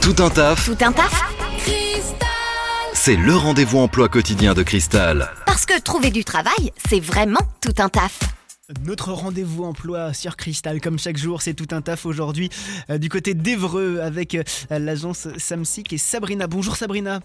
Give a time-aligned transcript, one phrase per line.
[0.00, 1.22] Tout un taf, Tout un taf
[2.92, 5.30] c'est le rendez-vous emploi quotidien de Cristal.
[5.44, 8.18] Parce que trouver du travail, c'est vraiment tout un taf.
[8.82, 12.48] Notre rendez-vous emploi sur Cristal, comme chaque jour, c'est tout un taf aujourd'hui
[12.88, 16.46] euh, du côté d'Evreux avec euh, l'agence Samsic et Sabrina.
[16.46, 17.20] Bonjour Sabrina.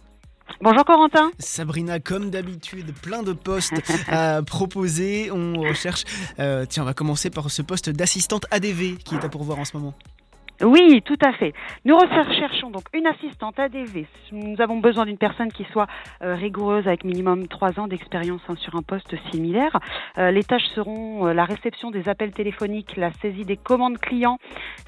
[0.62, 1.32] Bonjour Corentin.
[1.40, 3.72] Sabrina, comme d'habitude, plein de postes
[4.10, 5.32] à proposer.
[5.32, 6.04] On recherche.
[6.40, 9.66] euh, tiens, on va commencer par ce poste d'assistante ADV qui est à pourvoir en
[9.66, 9.94] ce moment.
[10.62, 11.54] Oui, tout à fait.
[11.86, 14.06] Nous recherchons donc une assistante ADV.
[14.34, 15.88] Nous avons besoin d'une personne qui soit
[16.22, 19.80] euh, rigoureuse avec minimum trois ans d'expérience hein, sur un poste similaire.
[20.18, 24.38] Euh, les tâches seront euh, la réception des appels téléphoniques, la saisie des commandes clients,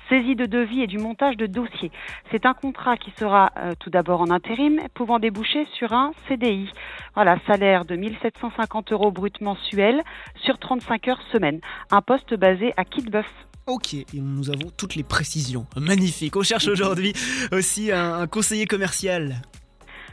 [0.10, 1.92] saisie de devis et du montage de dossiers.
[2.32, 6.70] C'est un contrat qui sera tout d'abord en intérim, pouvant déboucher sur un CDI.
[7.16, 10.02] Voilà, salaire de 1750 euros brut mensuel
[10.44, 11.62] sur 35 heures semaine.
[11.92, 13.28] Un poste basé à Quitbeuf.
[13.68, 15.68] Ok, et nous avons toutes les précisions.
[15.76, 16.36] Magnifique.
[16.36, 17.14] On cherche aujourd'hui
[17.52, 19.36] aussi un, conseiller commercial.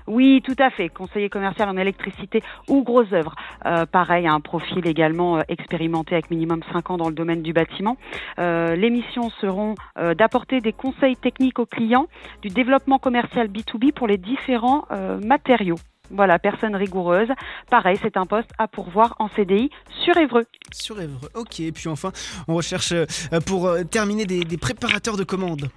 [0.07, 0.89] Oui, tout à fait.
[0.89, 3.35] Conseiller commercial en électricité ou gros œuvres.
[3.67, 7.53] Euh, pareil, un profil également euh, expérimenté avec minimum 5 ans dans le domaine du
[7.53, 7.97] bâtiment.
[8.39, 9.75] Euh, les missions seront
[10.17, 12.07] d'apporter des conseils techniques aux clients,
[12.43, 14.87] du développement commercial B2B pour les différents
[15.25, 15.79] matériaux.
[16.11, 17.29] Voilà, personne rigoureuse.
[17.71, 19.71] Pareil, c'est un poste à pourvoir en CDI
[20.05, 20.47] sur Évreux.
[20.73, 21.29] Sur Évreux.
[21.35, 22.13] Ok, et puis enfin,
[22.47, 23.07] on recherche euh,
[23.47, 25.71] pour euh, terminer des, des préparateurs de commandes.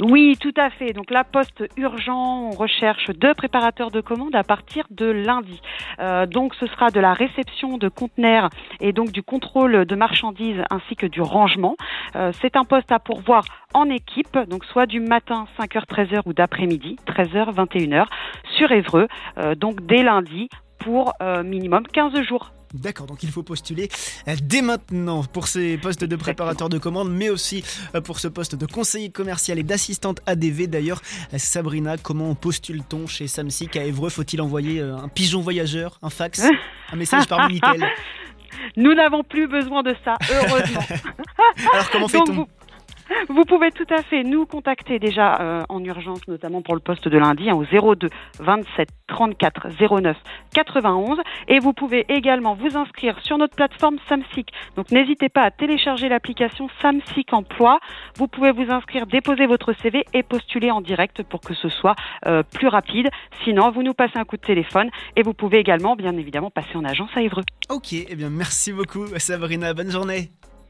[0.00, 0.92] Oui, tout à fait.
[0.92, 5.60] Donc là, poste urgent, on recherche deux préparateurs de commandes à partir de lundi.
[6.00, 10.60] Euh, donc ce sera de la réception de conteneurs et donc du contrôle de marchandises
[10.70, 11.76] ainsi que du rangement.
[12.16, 16.32] Euh, c'est un poste à pourvoir en équipe, donc soit du matin 5h 13h ou
[16.32, 18.06] d'après-midi 13h 21h
[18.56, 19.06] sur Évreux.
[19.38, 20.48] Euh, donc dès lundi
[20.80, 21.14] pour
[21.44, 22.50] minimum 15 jours.
[22.74, 23.88] D'accord, donc il faut postuler
[24.26, 27.62] euh, dès maintenant pour ces postes de préparateur de commandes, mais aussi
[27.94, 30.66] euh, pour ce poste de conseiller commercial et d'assistante ADV.
[30.66, 31.00] D'ailleurs,
[31.32, 34.10] euh, Sabrina, comment postule-t-on chez Samsic à Évreux?
[34.10, 36.42] Faut-il envoyer un pigeon voyageur, un fax,
[36.90, 37.86] un message par Minitel?
[38.76, 40.84] Nous n'avons plus besoin de ça, heureusement.
[41.72, 42.48] Alors comment fait-on?
[43.28, 47.08] Vous pouvez tout à fait nous contacter déjà euh, en urgence, notamment pour le poste
[47.08, 48.08] de lundi, hein, au 02
[48.40, 49.68] 27 34
[50.00, 50.16] 09
[50.54, 51.18] 91.
[51.48, 54.50] Et vous pouvez également vous inscrire sur notre plateforme Samsic.
[54.76, 57.80] Donc n'hésitez pas à télécharger l'application Samsic Emploi.
[58.16, 61.96] Vous pouvez vous inscrire, déposer votre CV et postuler en direct pour que ce soit
[62.26, 63.08] euh, plus rapide.
[63.44, 66.76] Sinon, vous nous passez un coup de téléphone et vous pouvez également, bien évidemment, passer
[66.76, 67.44] en agence à Évreux.
[67.70, 70.30] Ok, eh bien merci beaucoup Sabrina, bonne journée.